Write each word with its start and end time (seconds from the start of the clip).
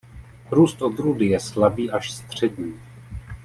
Růst 0.51 0.81
odrůdy 0.81 1.25
je 1.25 1.39
slabý 1.39 1.91
až 1.91 2.11
střední. 2.11 2.79